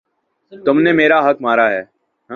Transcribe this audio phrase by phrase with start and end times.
[0.65, 1.83] تم نے میرا حق مارا ہے